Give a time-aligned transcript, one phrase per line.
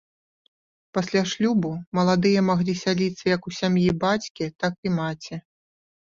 [0.97, 1.69] Пасля шлюбу
[1.99, 5.35] маладыя маглі сяліцца як у сям'і бацькі, так і маці.